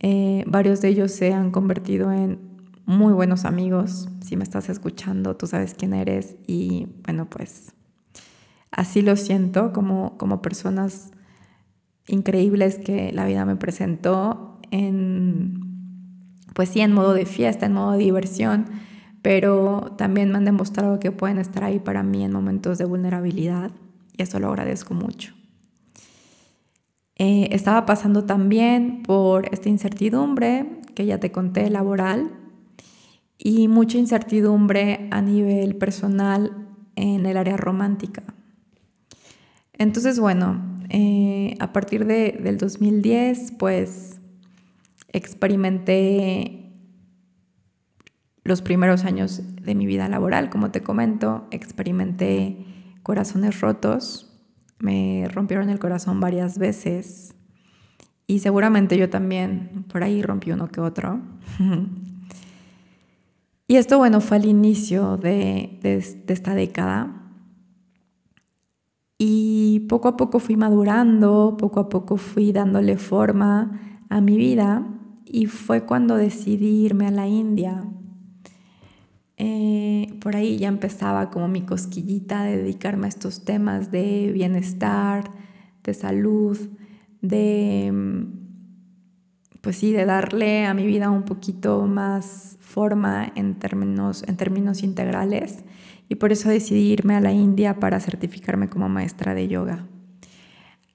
eh, 0.00 0.44
varios 0.46 0.82
de 0.82 0.88
ellos 0.88 1.12
se 1.12 1.32
han 1.32 1.50
convertido 1.50 2.12
en 2.12 2.38
muy 2.84 3.12
buenos 3.12 3.44
amigos. 3.44 4.08
Si 4.20 4.36
me 4.36 4.44
estás 4.44 4.68
escuchando, 4.68 5.36
tú 5.36 5.46
sabes 5.46 5.74
quién 5.74 5.94
eres 5.94 6.36
y 6.46 6.88
bueno, 7.04 7.28
pues 7.30 7.72
así 8.70 9.00
lo 9.00 9.16
siento 9.16 9.72
como, 9.72 10.18
como 10.18 10.42
personas 10.42 11.10
increíbles 12.06 12.78
que 12.78 13.12
la 13.12 13.26
vida 13.26 13.44
me 13.44 13.56
presentó 13.56 14.58
en, 14.70 15.60
pues 16.54 16.68
sí, 16.70 16.80
en 16.80 16.92
modo 16.92 17.14
de 17.14 17.26
fiesta, 17.26 17.66
en 17.66 17.72
modo 17.72 17.92
de 17.92 17.98
diversión, 17.98 18.66
pero 19.22 19.94
también 19.96 20.30
me 20.30 20.38
han 20.38 20.44
demostrado 20.44 21.00
que 21.00 21.12
pueden 21.12 21.38
estar 21.38 21.64
ahí 21.64 21.78
para 21.78 22.02
mí 22.02 22.24
en 22.24 22.32
momentos 22.32 22.78
de 22.78 22.84
vulnerabilidad 22.84 23.70
y 24.16 24.22
eso 24.22 24.38
lo 24.38 24.48
agradezco 24.48 24.94
mucho. 24.94 25.34
Eh, 27.16 27.48
estaba 27.52 27.86
pasando 27.86 28.24
también 28.24 29.02
por 29.02 29.48
esta 29.52 29.68
incertidumbre 29.68 30.80
que 30.94 31.06
ya 31.06 31.18
te 31.20 31.30
conté 31.30 31.70
laboral 31.70 32.32
y 33.38 33.68
mucha 33.68 33.98
incertidumbre 33.98 35.08
a 35.10 35.22
nivel 35.22 35.76
personal 35.76 36.68
en 36.96 37.26
el 37.26 37.36
área 37.36 37.56
romántica. 37.56 38.22
Entonces, 39.72 40.18
bueno, 40.18 40.73
eh, 40.90 41.56
a 41.60 41.72
partir 41.72 42.06
de, 42.06 42.38
del 42.42 42.58
2010, 42.58 43.52
pues 43.58 44.20
experimenté 45.12 46.72
los 48.42 48.62
primeros 48.62 49.04
años 49.04 49.42
de 49.62 49.74
mi 49.74 49.86
vida 49.86 50.08
laboral, 50.08 50.50
como 50.50 50.70
te 50.70 50.82
comento, 50.82 51.46
experimenté 51.50 52.66
corazones 53.02 53.60
rotos, 53.60 54.30
me 54.78 55.28
rompieron 55.32 55.70
el 55.70 55.78
corazón 55.78 56.20
varias 56.20 56.58
veces 56.58 57.34
y 58.26 58.40
seguramente 58.40 58.98
yo 58.98 59.08
también 59.08 59.84
por 59.88 60.02
ahí 60.02 60.20
rompí 60.20 60.50
uno 60.50 60.68
que 60.68 60.80
otro. 60.80 61.20
y 63.68 63.76
esto, 63.76 63.98
bueno, 63.98 64.20
fue 64.20 64.38
al 64.38 64.44
inicio 64.44 65.16
de, 65.16 65.78
de 65.82 66.32
esta 66.32 66.54
década 66.54 67.23
y 69.26 69.80
poco 69.88 70.08
a 70.08 70.18
poco 70.18 70.38
fui 70.38 70.54
madurando, 70.54 71.56
poco 71.58 71.80
a 71.80 71.88
poco 71.88 72.18
fui 72.18 72.52
dándole 72.52 72.98
forma 72.98 74.04
a 74.10 74.20
mi 74.20 74.36
vida 74.36 74.86
y 75.24 75.46
fue 75.46 75.86
cuando 75.86 76.16
decidí 76.16 76.84
irme 76.84 77.06
a 77.06 77.10
la 77.10 77.26
India. 77.26 77.86
Eh, 79.38 80.18
por 80.20 80.36
ahí 80.36 80.58
ya 80.58 80.68
empezaba 80.68 81.30
como 81.30 81.48
mi 81.48 81.62
cosquillita 81.62 82.44
de 82.44 82.58
dedicarme 82.58 83.06
a 83.06 83.08
estos 83.08 83.46
temas 83.46 83.90
de 83.90 84.30
bienestar, 84.34 85.30
de 85.82 85.94
salud, 85.94 86.58
de, 87.22 87.90
pues 89.64 89.78
sí, 89.78 89.92
de 89.92 90.04
darle 90.04 90.66
a 90.66 90.74
mi 90.74 90.86
vida 90.86 91.08
un 91.08 91.22
poquito 91.22 91.86
más 91.86 92.58
forma 92.60 93.32
en 93.34 93.54
términos, 93.54 94.22
en 94.28 94.36
términos 94.36 94.82
integrales 94.82 95.64
y 96.06 96.16
por 96.16 96.32
eso 96.32 96.50
decidí 96.50 96.92
irme 96.92 97.16
a 97.16 97.20
la 97.20 97.32
India 97.32 97.80
para 97.80 97.98
certificarme 97.98 98.68
como 98.68 98.90
maestra 98.90 99.34
de 99.34 99.48
yoga. 99.48 99.86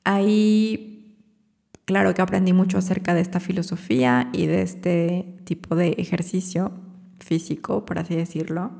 Ahí, 0.03 1.17
claro 1.85 2.13
que 2.13 2.21
aprendí 2.21 2.53
mucho 2.53 2.77
acerca 2.77 3.15
de 3.15 3.21
esta 3.21 3.39
filosofía 3.39 4.29
y 4.33 4.45
de 4.45 4.61
este 4.61 5.39
tipo 5.45 5.75
de 5.75 5.95
ejercicio 5.97 6.71
físico, 7.19 7.85
por 7.85 7.97
así 7.97 8.15
decirlo, 8.15 8.71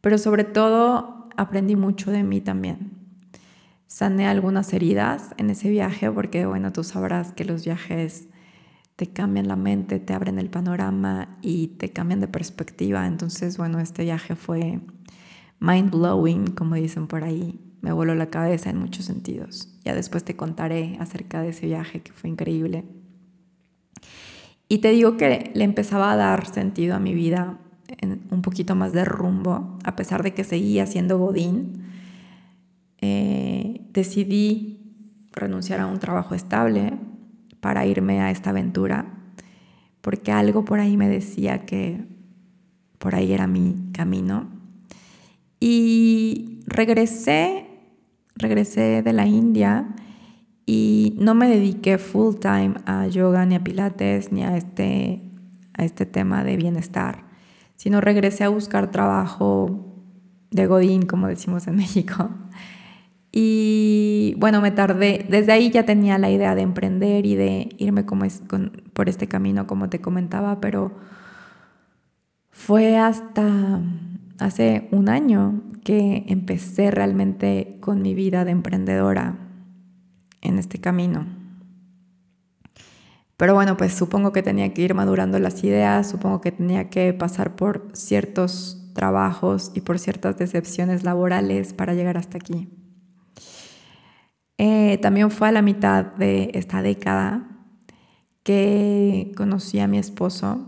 pero 0.00 0.18
sobre 0.18 0.42
todo 0.42 1.28
aprendí 1.36 1.76
mucho 1.76 2.10
de 2.10 2.24
mí 2.24 2.40
también. 2.40 2.98
Sané 3.86 4.26
algunas 4.26 4.72
heridas 4.72 5.34
en 5.36 5.50
ese 5.50 5.70
viaje 5.70 6.10
porque, 6.10 6.46
bueno, 6.46 6.72
tú 6.72 6.82
sabrás 6.82 7.32
que 7.32 7.44
los 7.44 7.64
viajes 7.64 8.27
te 8.98 9.06
cambian 9.06 9.46
la 9.46 9.54
mente, 9.54 10.00
te 10.00 10.12
abren 10.12 10.40
el 10.40 10.50
panorama 10.50 11.38
y 11.40 11.68
te 11.68 11.90
cambian 11.90 12.18
de 12.18 12.26
perspectiva. 12.26 13.06
Entonces, 13.06 13.56
bueno, 13.56 13.78
este 13.78 14.02
viaje 14.02 14.34
fue 14.34 14.80
mind 15.60 15.92
blowing, 15.92 16.46
como 16.46 16.74
dicen 16.74 17.06
por 17.06 17.22
ahí. 17.22 17.60
Me 17.80 17.92
voló 17.92 18.16
la 18.16 18.28
cabeza 18.28 18.70
en 18.70 18.78
muchos 18.78 19.04
sentidos. 19.04 19.72
Ya 19.84 19.94
después 19.94 20.24
te 20.24 20.34
contaré 20.34 20.96
acerca 20.98 21.40
de 21.40 21.50
ese 21.50 21.66
viaje 21.66 22.02
que 22.02 22.10
fue 22.10 22.28
increíble. 22.28 22.86
Y 24.68 24.78
te 24.78 24.90
digo 24.90 25.16
que 25.16 25.52
le 25.54 25.62
empezaba 25.62 26.10
a 26.10 26.16
dar 26.16 26.52
sentido 26.52 26.96
a 26.96 26.98
mi 26.98 27.14
vida, 27.14 27.56
en 27.98 28.26
un 28.32 28.42
poquito 28.42 28.74
más 28.74 28.92
de 28.92 29.04
rumbo, 29.04 29.78
a 29.84 29.94
pesar 29.94 30.24
de 30.24 30.34
que 30.34 30.42
seguía 30.42 30.86
siendo 30.86 31.18
Godín. 31.18 31.84
Eh, 33.00 33.80
decidí 33.92 34.92
renunciar 35.30 35.78
a 35.78 35.86
un 35.86 36.00
trabajo 36.00 36.34
estable 36.34 36.98
para 37.60 37.86
irme 37.86 38.20
a 38.20 38.30
esta 38.30 38.50
aventura, 38.50 39.06
porque 40.00 40.32
algo 40.32 40.64
por 40.64 40.80
ahí 40.80 40.96
me 40.96 41.08
decía 41.08 41.66
que 41.66 42.04
por 42.98 43.14
ahí 43.14 43.32
era 43.32 43.46
mi 43.46 43.90
camino. 43.92 44.48
Y 45.60 46.60
regresé, 46.66 47.66
regresé 48.36 49.02
de 49.02 49.12
la 49.12 49.26
India 49.26 49.94
y 50.66 51.16
no 51.18 51.34
me 51.34 51.48
dediqué 51.48 51.98
full 51.98 52.36
time 52.36 52.74
a 52.86 53.06
yoga 53.06 53.46
ni 53.46 53.54
a 53.54 53.64
pilates 53.64 54.32
ni 54.32 54.44
a 54.44 54.56
este, 54.56 55.22
a 55.74 55.84
este 55.84 56.06
tema 56.06 56.44
de 56.44 56.56
bienestar, 56.56 57.24
sino 57.76 58.00
regresé 58.00 58.44
a 58.44 58.50
buscar 58.50 58.90
trabajo 58.90 59.84
de 60.50 60.66
Godín, 60.66 61.06
como 61.06 61.26
decimos 61.26 61.66
en 61.66 61.76
México. 61.76 62.28
Y 63.40 64.34
bueno, 64.36 64.60
me 64.60 64.72
tardé, 64.72 65.24
desde 65.30 65.52
ahí 65.52 65.70
ya 65.70 65.84
tenía 65.84 66.18
la 66.18 66.28
idea 66.28 66.56
de 66.56 66.62
emprender 66.62 67.24
y 67.24 67.36
de 67.36 67.68
irme 67.78 68.04
como 68.04 68.24
es, 68.24 68.42
por 68.92 69.08
este 69.08 69.28
camino, 69.28 69.68
como 69.68 69.88
te 69.88 70.00
comentaba, 70.00 70.60
pero 70.60 70.96
fue 72.50 72.98
hasta 72.98 73.80
hace 74.40 74.88
un 74.90 75.08
año 75.08 75.62
que 75.84 76.24
empecé 76.26 76.90
realmente 76.90 77.78
con 77.78 78.02
mi 78.02 78.12
vida 78.12 78.44
de 78.44 78.50
emprendedora 78.50 79.38
en 80.40 80.58
este 80.58 80.80
camino. 80.80 81.24
Pero 83.36 83.54
bueno, 83.54 83.76
pues 83.76 83.94
supongo 83.94 84.32
que 84.32 84.42
tenía 84.42 84.74
que 84.74 84.82
ir 84.82 84.94
madurando 84.94 85.38
las 85.38 85.62
ideas, 85.62 86.10
supongo 86.10 86.40
que 86.40 86.50
tenía 86.50 86.90
que 86.90 87.12
pasar 87.12 87.54
por 87.54 87.88
ciertos 87.92 88.90
trabajos 88.94 89.70
y 89.76 89.82
por 89.82 90.00
ciertas 90.00 90.38
decepciones 90.38 91.04
laborales 91.04 91.72
para 91.72 91.94
llegar 91.94 92.16
hasta 92.16 92.38
aquí. 92.38 92.68
Eh, 94.58 94.98
también 95.00 95.30
fue 95.30 95.48
a 95.48 95.52
la 95.52 95.62
mitad 95.62 96.04
de 96.04 96.50
esta 96.54 96.82
década 96.82 97.48
que 98.42 99.32
conocí 99.36 99.78
a 99.78 99.86
mi 99.86 99.98
esposo. 99.98 100.66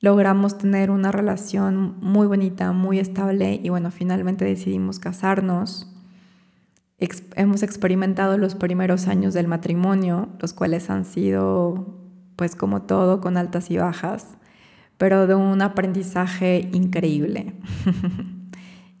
Logramos 0.00 0.58
tener 0.58 0.90
una 0.90 1.10
relación 1.10 1.96
muy 2.00 2.26
bonita, 2.26 2.72
muy 2.72 2.98
estable 2.98 3.60
y 3.62 3.70
bueno, 3.70 3.90
finalmente 3.90 4.44
decidimos 4.44 4.98
casarnos. 4.98 5.90
hemos 7.34 7.62
experimentado 7.62 8.36
los 8.38 8.54
primeros 8.54 9.06
años 9.08 9.32
del 9.32 9.48
matrimonio, 9.48 10.28
los 10.40 10.52
cuales 10.52 10.90
han 10.90 11.04
sido, 11.04 11.98
pues 12.36 12.56
como 12.56 12.82
todo, 12.82 13.20
con 13.20 13.36
altas 13.36 13.70
y 13.70 13.78
bajas, 13.78 14.36
pero 14.98 15.26
de 15.26 15.34
un 15.34 15.62
aprendizaje 15.62 16.68
increíble. 16.72 17.54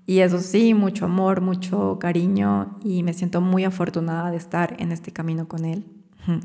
Y 0.06 0.20
eso 0.20 0.38
sí, 0.38 0.72
mucho 0.72 1.06
amor, 1.06 1.40
mucho 1.40 1.98
cariño 1.98 2.78
y 2.84 3.02
me 3.02 3.12
siento 3.12 3.40
muy 3.40 3.64
afortunada 3.64 4.30
de 4.30 4.36
estar 4.36 4.76
en 4.78 4.92
este 4.92 5.12
camino 5.12 5.48
con 5.48 5.64
él. 5.64 5.84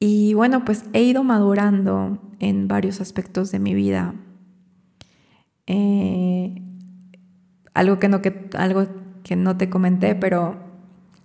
Y 0.00 0.32
bueno, 0.34 0.64
pues 0.64 0.84
he 0.92 1.02
ido 1.02 1.24
madurando 1.24 2.20
en 2.38 2.68
varios 2.68 3.00
aspectos 3.00 3.50
de 3.50 3.58
mi 3.58 3.74
vida. 3.74 4.14
Eh, 5.66 6.62
algo, 7.74 7.98
que 7.98 8.08
no, 8.08 8.22
que, 8.22 8.48
algo 8.56 8.86
que 9.24 9.34
no 9.34 9.56
te 9.56 9.68
comenté, 9.68 10.14
pero 10.14 10.56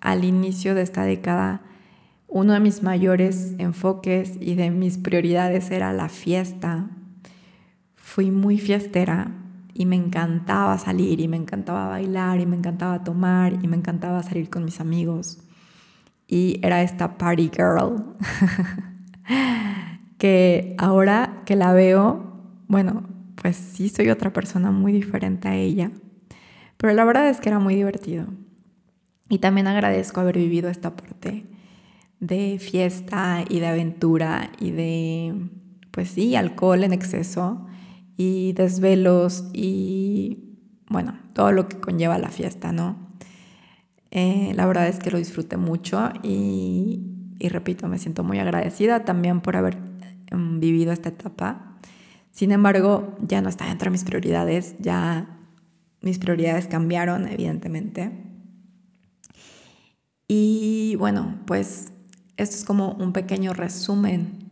al 0.02 0.24
inicio 0.24 0.74
de 0.74 0.82
esta 0.82 1.04
década, 1.04 1.62
uno 2.28 2.54
de 2.54 2.62
mis 2.62 2.82
mayores 2.82 3.54
enfoques 3.60 4.38
y 4.42 4.56
de 4.56 4.72
mis 4.72 4.98
prioridades 4.98 5.70
era 5.70 5.94
la 5.94 6.10
fiesta. 6.10 6.90
Fui 7.96 8.32
muy 8.32 8.58
fiestera 8.58 9.43
y 9.74 9.86
me 9.86 9.96
encantaba 9.96 10.78
salir 10.78 11.20
y 11.20 11.28
me 11.28 11.38
encantaba 11.38 11.88
bailar 11.88 12.40
y 12.40 12.46
me 12.46 12.56
encantaba 12.56 13.04
tomar 13.04 13.54
y 13.54 13.68
me 13.68 13.76
encantaba 13.76 14.22
salir 14.22 14.50
con 14.50 14.66
mis 14.66 14.80
amigos. 14.80 15.40
Y 16.28 16.60
era 16.64 16.82
esta 16.82 17.18
party 17.18 17.52
girl 17.54 18.16
que 20.18 20.76
ahora 20.78 21.42
que 21.46 21.56
la 21.56 21.74
veo, 21.74 22.42
bueno, 22.68 23.04
pues 23.36 23.56
sí 23.56 23.90
soy 23.90 24.10
otra 24.10 24.32
persona 24.32 24.72
muy 24.72 24.94
diferente 24.94 25.48
a 25.48 25.56
ella. 25.56 25.92
Pero 26.78 26.94
la 26.94 27.06
verdad 27.06 27.30
es 27.30 27.40
que 27.40 27.50
era 27.50 27.60
muy 27.60 27.76
divertido. 27.76 28.28
Y 29.30 29.40
también 29.40 29.68
agradezco 29.68 30.22
haber 30.22 30.38
vivido 30.38 30.70
esta 30.70 30.96
parte 30.96 31.46
de 32.20 32.58
fiesta 32.60 33.44
y 33.50 33.60
de 33.60 33.68
aventura 33.68 34.52
y 34.60 34.72
de, 34.72 35.50
pues 35.92 36.10
sí, 36.10 36.36
alcohol 36.36 36.84
en 36.84 36.94
exceso 36.94 37.66
y 38.18 38.54
desvelos 38.54 39.46
y 39.54 40.58
bueno, 40.90 41.18
todo 41.34 41.52
lo 41.52 41.68
que 41.68 41.80
conlleva 41.80 42.18
la 42.18 42.30
fiesta, 42.30 42.72
¿no? 42.72 42.98
Eh, 44.12 44.52
la 44.56 44.68
verdad 44.68 44.88
es 44.88 45.00
que 45.00 45.10
lo 45.10 45.18
disfruté 45.18 45.58
mucho 45.58 46.12
y, 46.22 47.02
y, 47.40 47.50
repito, 47.50 47.88
me 47.88 47.98
siento 47.98 48.24
muy 48.24 48.38
agradecida 48.38 49.06
también 49.06 49.42
por 49.42 49.56
haber 49.56 49.78
em, 50.28 50.60
vivido 50.60 50.92
esta 50.92 51.10
etapa. 51.10 51.80
Sin 52.32 52.52
embargo, 52.52 53.16
ya 53.22 53.42
no 53.42 53.50
está 53.50 53.66
dentro 53.66 53.86
de 53.86 53.92
mis 53.92 54.04
prioridades, 54.04 54.76
ya 54.80 55.40
mis 56.02 56.20
prioridades 56.20 56.68
cambiaron, 56.68 57.28
evidentemente. 57.28 58.12
Y 60.28 60.96
bueno, 61.00 61.40
pues 61.46 61.92
esto 62.38 62.56
es 62.56 62.66
como 62.66 62.94
un 62.94 63.14
pequeño 63.14 63.54
resumen 63.54 64.50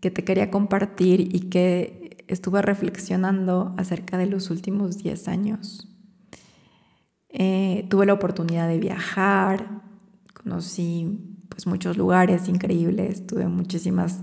que 0.00 0.10
te 0.10 0.24
quería 0.24 0.50
compartir 0.50 1.20
y 1.20 1.48
que 1.48 2.05
estuve 2.28 2.62
reflexionando 2.62 3.74
acerca 3.76 4.18
de 4.18 4.26
los 4.26 4.50
últimos 4.50 4.98
10 4.98 5.28
años. 5.28 5.88
Eh, 7.28 7.86
tuve 7.90 8.06
la 8.06 8.14
oportunidad 8.14 8.68
de 8.68 8.78
viajar, 8.78 9.82
conocí 10.32 11.36
pues, 11.48 11.66
muchos 11.66 11.96
lugares 11.96 12.48
increíbles, 12.48 13.26
tuve 13.26 13.46
muchísimas 13.46 14.22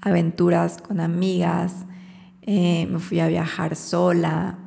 aventuras 0.00 0.80
con 0.80 1.00
amigas, 1.00 1.86
eh, 2.42 2.86
me 2.90 2.98
fui 2.98 3.20
a 3.20 3.28
viajar 3.28 3.76
sola, 3.76 4.58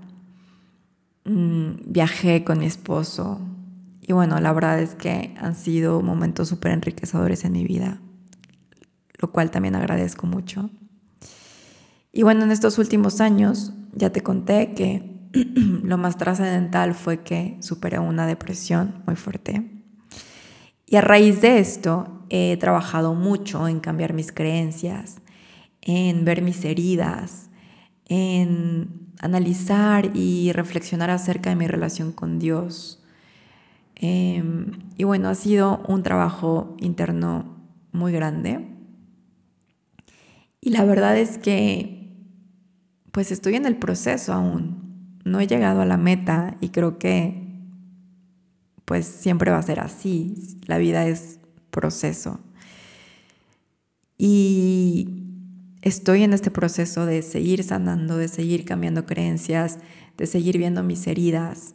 mm, 1.25 1.91
viajé 1.91 2.43
con 2.43 2.59
mi 2.59 2.65
esposo 2.65 3.39
y 4.07 4.13
bueno, 4.13 4.39
la 4.39 4.53
verdad 4.53 4.79
es 4.79 4.95
que 4.95 5.35
han 5.37 5.53
sido 5.53 6.01
momentos 6.01 6.47
súper 6.47 6.71
enriquecedores 6.71 7.43
en 7.43 7.51
mi 7.51 7.65
vida, 7.65 7.99
lo 9.19 9.31
cual 9.33 9.51
también 9.51 9.75
agradezco 9.75 10.25
mucho. 10.27 10.69
Y 12.17 12.23
bueno, 12.23 12.45
en 12.45 12.51
estos 12.51 12.79
últimos 12.79 13.21
años 13.21 13.73
ya 13.93 14.09
te 14.09 14.23
conté 14.23 14.73
que 14.73 15.29
lo 15.83 15.99
más 15.99 16.17
trascendental 16.17 16.95
fue 16.95 17.21
que 17.21 17.59
superé 17.59 17.99
una 17.99 18.25
depresión 18.25 19.03
muy 19.05 19.15
fuerte. 19.15 19.69
Y 20.87 20.95
a 20.95 21.01
raíz 21.01 21.41
de 21.41 21.59
esto 21.59 22.25
he 22.29 22.57
trabajado 22.57 23.13
mucho 23.13 23.67
en 23.67 23.79
cambiar 23.79 24.13
mis 24.13 24.31
creencias, 24.31 25.17
en 25.83 26.25
ver 26.25 26.41
mis 26.41 26.65
heridas, 26.65 27.51
en 28.07 29.11
analizar 29.19 30.09
y 30.15 30.51
reflexionar 30.53 31.11
acerca 31.11 31.51
de 31.51 31.55
mi 31.55 31.67
relación 31.67 32.11
con 32.13 32.39
Dios. 32.39 32.99
Em, 33.93 34.71
y 34.97 35.03
bueno, 35.03 35.29
ha 35.29 35.35
sido 35.35 35.83
un 35.87 36.01
trabajo 36.01 36.77
interno 36.79 37.59
muy 37.91 38.11
grande. 38.11 38.75
Y 40.59 40.71
la 40.71 40.83
verdad 40.83 41.15
es 41.15 41.37
que 41.37 41.96
pues 43.17 43.31
estoy 43.31 43.55
en 43.55 43.65
el 43.65 43.77
proceso 43.77 44.31
aún. 44.31 45.17
No 45.25 45.39
he 45.39 45.47
llegado 45.47 45.81
a 45.81 45.87
la 45.87 45.97
meta 45.97 46.55
y 46.61 46.69
creo 46.69 46.99
que 46.99 47.47
pues 48.85 49.07
siempre 49.07 49.49
va 49.49 49.57
a 49.57 49.63
ser 49.63 49.79
así. 49.79 50.35
La 50.67 50.77
vida 50.77 51.07
es 51.07 51.39
proceso. 51.71 52.39
Y 54.19 55.23
estoy 55.81 56.21
en 56.21 56.33
este 56.33 56.51
proceso 56.51 57.07
de 57.07 57.23
seguir 57.23 57.63
sanando, 57.63 58.17
de 58.17 58.27
seguir 58.27 58.65
cambiando 58.65 59.07
creencias, 59.07 59.79
de 60.15 60.27
seguir 60.27 60.59
viendo 60.59 60.83
mis 60.83 61.07
heridas. 61.07 61.73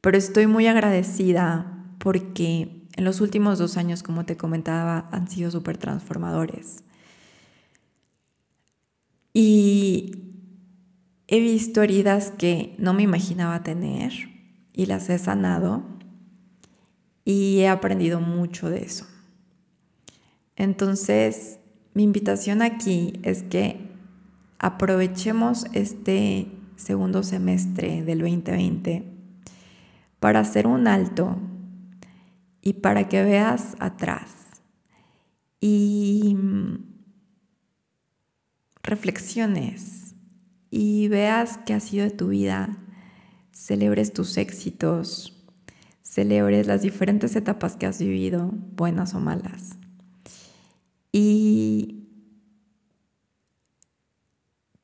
Pero 0.00 0.16
estoy 0.16 0.46
muy 0.46 0.68
agradecida 0.68 1.84
porque 1.98 2.82
en 2.96 3.04
los 3.04 3.20
últimos 3.20 3.58
dos 3.58 3.76
años, 3.76 4.02
como 4.02 4.24
te 4.24 4.38
comentaba, 4.38 5.06
han 5.12 5.28
sido 5.28 5.50
súper 5.50 5.76
transformadores. 5.76 6.82
Y 9.34 10.22
He 11.28 11.40
visto 11.40 11.82
heridas 11.82 12.30
que 12.30 12.76
no 12.78 12.94
me 12.94 13.02
imaginaba 13.02 13.64
tener 13.64 14.12
y 14.72 14.86
las 14.86 15.10
he 15.10 15.18
sanado 15.18 15.82
y 17.24 17.58
he 17.58 17.68
aprendido 17.68 18.20
mucho 18.20 18.70
de 18.70 18.84
eso. 18.84 19.06
Entonces, 20.54 21.58
mi 21.94 22.04
invitación 22.04 22.62
aquí 22.62 23.14
es 23.24 23.42
que 23.42 23.90
aprovechemos 24.58 25.66
este 25.72 26.46
segundo 26.76 27.24
semestre 27.24 28.04
del 28.04 28.20
2020 28.20 29.04
para 30.20 30.40
hacer 30.40 30.66
un 30.68 30.86
alto 30.86 31.36
y 32.62 32.74
para 32.74 33.08
que 33.08 33.24
veas 33.24 33.74
atrás 33.80 34.46
y 35.60 36.36
reflexiones 38.82 40.05
y 40.78 41.08
veas 41.08 41.58
qué 41.64 41.72
ha 41.72 41.80
sido 41.80 42.04
de 42.04 42.10
tu 42.10 42.28
vida, 42.28 42.76
celebres 43.50 44.12
tus 44.12 44.36
éxitos, 44.36 45.42
celebres 46.02 46.66
las 46.66 46.82
diferentes 46.82 47.34
etapas 47.34 47.76
que 47.76 47.86
has 47.86 47.98
vivido, 47.98 48.50
buenas 48.52 49.14
o 49.14 49.20
malas. 49.20 49.78
Y 51.12 52.10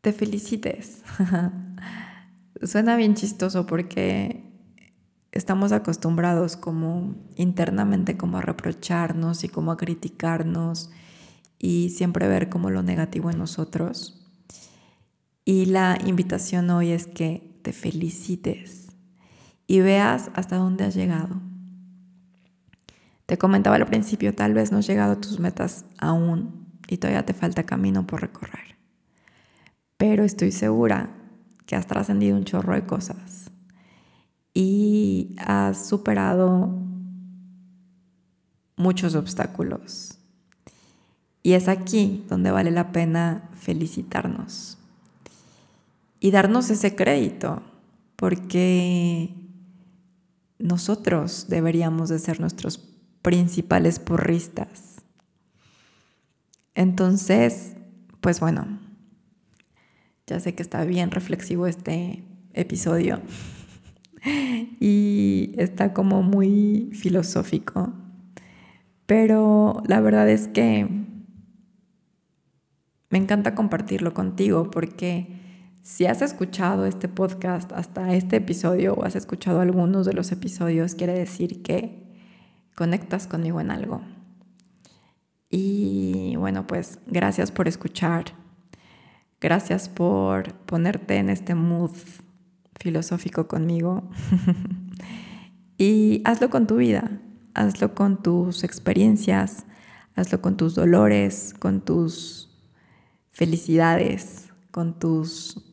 te 0.00 0.14
felicites. 0.14 1.02
Suena 2.62 2.96
bien 2.96 3.14
chistoso 3.14 3.66
porque 3.66 4.50
estamos 5.30 5.72
acostumbrados 5.72 6.56
como 6.56 7.16
internamente 7.36 8.16
como 8.16 8.38
a 8.38 8.40
reprocharnos 8.40 9.44
y 9.44 9.50
como 9.50 9.72
a 9.72 9.76
criticarnos 9.76 10.90
y 11.58 11.90
siempre 11.90 12.28
ver 12.28 12.48
como 12.48 12.70
lo 12.70 12.82
negativo 12.82 13.30
en 13.30 13.36
nosotros. 13.36 14.21
Y 15.44 15.66
la 15.66 15.98
invitación 16.06 16.70
hoy 16.70 16.90
es 16.90 17.08
que 17.08 17.58
te 17.62 17.72
felicites 17.72 18.92
y 19.66 19.80
veas 19.80 20.30
hasta 20.34 20.56
dónde 20.56 20.84
has 20.84 20.94
llegado. 20.94 21.40
Te 23.26 23.38
comentaba 23.38 23.76
al 23.76 23.86
principio, 23.86 24.34
tal 24.34 24.54
vez 24.54 24.70
no 24.70 24.78
has 24.78 24.86
llegado 24.86 25.14
a 25.14 25.20
tus 25.20 25.40
metas 25.40 25.84
aún 25.98 26.68
y 26.86 26.98
todavía 26.98 27.26
te 27.26 27.34
falta 27.34 27.64
camino 27.64 28.06
por 28.06 28.20
recorrer. 28.20 28.76
Pero 29.96 30.22
estoy 30.22 30.52
segura 30.52 31.10
que 31.66 31.74
has 31.74 31.88
trascendido 31.88 32.36
un 32.36 32.44
chorro 32.44 32.74
de 32.74 32.86
cosas 32.86 33.50
y 34.54 35.34
has 35.38 35.88
superado 35.88 36.78
muchos 38.76 39.16
obstáculos. 39.16 40.18
Y 41.42 41.54
es 41.54 41.66
aquí 41.66 42.24
donde 42.28 42.52
vale 42.52 42.70
la 42.70 42.92
pena 42.92 43.50
felicitarnos 43.54 44.78
y 46.22 46.30
darnos 46.30 46.70
ese 46.70 46.94
crédito, 46.94 47.64
porque 48.14 49.34
nosotros 50.60 51.46
deberíamos 51.48 52.10
de 52.10 52.20
ser 52.20 52.38
nuestros 52.38 52.78
principales 53.22 53.98
porristas. 53.98 55.02
Entonces, 56.76 57.74
pues 58.20 58.38
bueno, 58.38 58.78
ya 60.28 60.38
sé 60.38 60.54
que 60.54 60.62
está 60.62 60.84
bien 60.84 61.10
reflexivo 61.10 61.66
este 61.66 62.22
episodio 62.52 63.20
y 64.78 65.54
está 65.58 65.92
como 65.92 66.22
muy 66.22 66.90
filosófico, 66.92 67.94
pero 69.06 69.82
la 69.88 70.00
verdad 70.00 70.28
es 70.28 70.46
que 70.46 70.86
me 73.10 73.18
encanta 73.18 73.56
compartirlo 73.56 74.14
contigo 74.14 74.70
porque 74.70 75.42
si 75.82 76.06
has 76.06 76.22
escuchado 76.22 76.86
este 76.86 77.08
podcast 77.08 77.72
hasta 77.72 78.14
este 78.14 78.36
episodio 78.36 78.94
o 78.94 79.04
has 79.04 79.16
escuchado 79.16 79.60
algunos 79.60 80.06
de 80.06 80.12
los 80.12 80.30
episodios, 80.30 80.94
quiere 80.94 81.14
decir 81.14 81.62
que 81.62 82.06
conectas 82.76 83.26
conmigo 83.26 83.60
en 83.60 83.72
algo. 83.72 84.00
Y 85.50 86.36
bueno, 86.36 86.68
pues 86.68 87.00
gracias 87.06 87.50
por 87.50 87.66
escuchar. 87.66 88.26
Gracias 89.40 89.88
por 89.88 90.54
ponerte 90.54 91.16
en 91.16 91.28
este 91.28 91.56
mood 91.56 91.90
filosófico 92.80 93.48
conmigo. 93.48 94.08
y 95.78 96.22
hazlo 96.24 96.48
con 96.48 96.68
tu 96.68 96.76
vida, 96.76 97.20
hazlo 97.54 97.96
con 97.96 98.22
tus 98.22 98.62
experiencias, 98.62 99.66
hazlo 100.14 100.40
con 100.40 100.56
tus 100.56 100.76
dolores, 100.76 101.54
con 101.58 101.80
tus 101.80 102.56
felicidades, 103.30 104.52
con 104.70 104.98
tus 104.98 105.71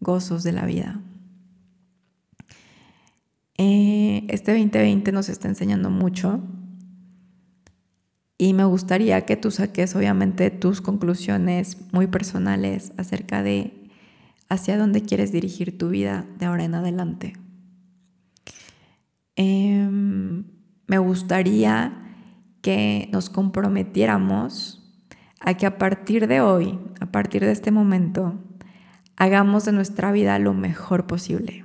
gozos 0.00 0.42
de 0.42 0.52
la 0.52 0.66
vida. 0.66 1.00
Eh, 3.58 4.26
este 4.28 4.52
2020 4.52 5.12
nos 5.12 5.28
está 5.28 5.48
enseñando 5.48 5.90
mucho 5.90 6.40
y 8.38 8.52
me 8.52 8.64
gustaría 8.64 9.24
que 9.24 9.36
tú 9.36 9.50
saques 9.50 9.96
obviamente 9.96 10.50
tus 10.50 10.82
conclusiones 10.82 11.78
muy 11.92 12.06
personales 12.06 12.92
acerca 12.98 13.42
de 13.42 13.90
hacia 14.48 14.76
dónde 14.76 15.02
quieres 15.02 15.32
dirigir 15.32 15.78
tu 15.78 15.88
vida 15.88 16.26
de 16.38 16.46
ahora 16.46 16.64
en 16.64 16.74
adelante. 16.74 17.32
Em, 19.36 20.44
me 20.86 20.98
gustaría 20.98 22.02
que 22.60 23.08
nos 23.12 23.30
comprometiéramos 23.30 24.82
a 25.40 25.54
que 25.54 25.66
a 25.66 25.78
partir 25.78 26.26
de 26.26 26.40
hoy, 26.40 26.78
a 27.00 27.06
partir 27.06 27.42
de 27.42 27.52
este 27.52 27.70
momento, 27.70 28.34
hagamos 29.16 29.64
de 29.64 29.72
nuestra 29.72 30.12
vida 30.12 30.38
lo 30.38 30.54
mejor 30.54 31.06
posible. 31.06 31.64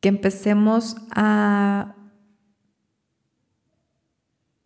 Que 0.00 0.08
empecemos 0.08 0.96
a 1.10 1.94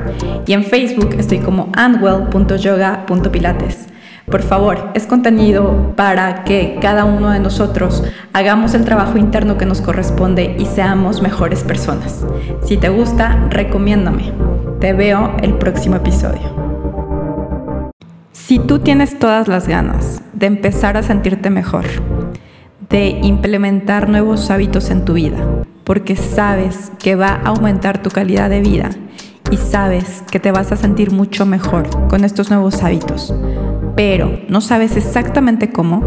y 0.46 0.54
en 0.54 0.64
Facebook 0.64 1.14
estoy 1.18 1.38
como 1.38 1.70
anwell.yoga.pilates. 1.74 3.88
Por 4.30 4.42
favor, 4.42 4.90
es 4.94 5.06
contenido 5.06 5.94
para 5.96 6.44
que 6.44 6.78
cada 6.82 7.06
uno 7.06 7.30
de 7.30 7.40
nosotros 7.40 8.04
hagamos 8.34 8.74
el 8.74 8.84
trabajo 8.84 9.16
interno 9.16 9.56
que 9.56 9.64
nos 9.64 9.80
corresponde 9.80 10.54
y 10.58 10.66
seamos 10.66 11.22
mejores 11.22 11.64
personas. 11.64 12.26
Si 12.62 12.76
te 12.76 12.90
gusta, 12.90 13.46
recomiéndame. 13.48 14.34
Te 14.80 14.92
veo 14.92 15.34
el 15.42 15.54
próximo 15.54 15.96
episodio. 15.96 16.67
Si 18.48 18.58
tú 18.58 18.78
tienes 18.78 19.18
todas 19.18 19.46
las 19.46 19.68
ganas 19.68 20.22
de 20.32 20.46
empezar 20.46 20.96
a 20.96 21.02
sentirte 21.02 21.50
mejor, 21.50 21.84
de 22.88 23.08
implementar 23.22 24.08
nuevos 24.08 24.50
hábitos 24.50 24.88
en 24.88 25.04
tu 25.04 25.12
vida, 25.12 25.36
porque 25.84 26.16
sabes 26.16 26.90
que 26.98 27.14
va 27.14 27.28
a 27.28 27.48
aumentar 27.48 28.02
tu 28.02 28.08
calidad 28.08 28.48
de 28.48 28.62
vida 28.62 28.88
y 29.50 29.56
sabes 29.56 30.22
que 30.30 30.38
te 30.40 30.52
vas 30.52 30.72
a 30.72 30.76
sentir 30.76 31.10
mucho 31.10 31.46
mejor 31.46 31.88
con 32.08 32.24
estos 32.24 32.50
nuevos 32.50 32.82
hábitos, 32.82 33.34
pero 33.96 34.38
no 34.48 34.60
sabes 34.60 34.94
exactamente 34.96 35.70
cómo, 35.70 36.02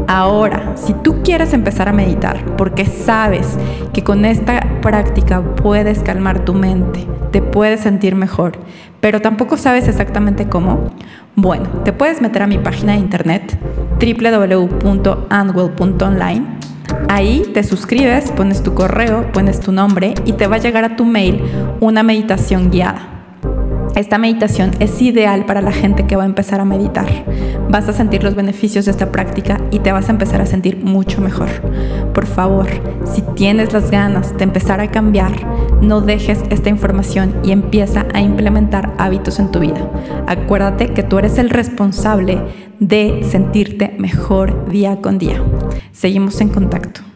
Ahora, 0.07 0.77
si 0.77 0.93
tú 0.93 1.23
quieres 1.23 1.55
empezar 1.55 1.89
a 1.89 1.93
meditar 1.93 2.57
porque 2.57 2.85
sabes 2.87 3.59
que 3.93 4.05
con 4.05 4.25
esta 4.25 4.81
práctica 4.81 5.43
puedes 5.43 5.99
calmar 6.01 6.45
tu 6.45 6.55
mente, 6.55 7.09
te 7.35 7.43
puedes 7.43 7.81
sentir 7.81 8.15
mejor, 8.15 8.53
pero 9.01 9.21
tampoco 9.21 9.57
sabes 9.57 9.89
exactamente 9.89 10.49
cómo, 10.49 10.93
bueno, 11.35 11.67
te 11.85 11.93
puedes 11.93 12.23
meter 12.23 12.43
a 12.43 12.47
mi 12.47 12.59
página 12.59 12.93
de 12.93 13.01
internet 13.01 13.59
www.anwell.online. 13.99 16.47
Ahí 17.09 17.43
te 17.53 17.65
suscribes, 17.65 18.31
pones 18.31 18.63
tu 18.63 18.75
correo, 18.75 19.33
pones 19.33 19.59
tu 19.59 19.73
nombre 19.73 20.15
y 20.25 20.35
te 20.35 20.47
va 20.47 20.55
a 20.55 20.61
llegar 20.61 20.85
a 20.85 20.95
tu 20.95 21.05
mail 21.05 21.43
una 21.81 22.05
meditación 22.05 22.71
guiada. 22.71 23.14
Esta 23.95 24.19
meditación 24.19 24.73
es 24.81 25.01
ideal 25.01 25.47
para 25.47 25.63
la 25.63 25.71
gente 25.71 26.05
que 26.05 26.17
va 26.17 26.25
a 26.25 26.27
empezar 26.27 26.61
a 26.61 26.65
meditar. 26.65 27.07
Vas 27.71 27.89
a 27.89 27.93
sentir 27.93 28.25
los 28.25 28.35
beneficios 28.35 28.87
de 28.87 28.91
esta 28.91 29.13
práctica 29.13 29.61
y 29.71 29.79
te 29.79 29.93
vas 29.93 30.09
a 30.09 30.13
empezar 30.13 30.41
a 30.41 30.47
sentir 30.47 30.85
mucho 30.85 31.21
mejor. 31.21 31.49
Por 32.13 32.27
favor, 32.27 32.67
si 33.05 33.23
tienes 33.37 33.73
las 33.73 33.93
ganas 33.93 34.37
de 34.37 34.43
empezar 34.43 34.81
a 34.81 34.91
cambiar, 34.91 35.33
no 35.81 36.01
dejes 36.01 36.43
esta 36.51 36.71
información 36.71 37.37
y 37.45 37.53
empieza 37.53 38.07
a 38.13 38.21
implementar 38.21 38.93
hábitos 38.99 39.39
en 39.39 39.53
tu 39.53 39.61
vida. 39.61 39.89
Acuérdate 40.27 40.93
que 40.93 41.05
tú 41.05 41.19
eres 41.19 41.39
el 41.39 41.51
responsable 41.51 42.41
de 42.81 43.25
sentirte 43.31 43.95
mejor 43.97 44.69
día 44.69 45.01
con 45.01 45.19
día. 45.19 45.41
Seguimos 45.93 46.41
en 46.41 46.49
contacto. 46.49 47.14